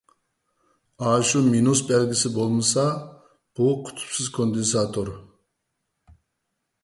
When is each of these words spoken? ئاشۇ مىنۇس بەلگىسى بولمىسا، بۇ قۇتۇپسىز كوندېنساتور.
ئاشۇ 1.07 1.41
مىنۇس 1.49 1.83
بەلگىسى 1.89 2.31
بولمىسا، 2.37 2.85
بۇ 3.59 3.67
قۇتۇپسىز 3.89 4.31
كوندېنساتور. 4.37 5.13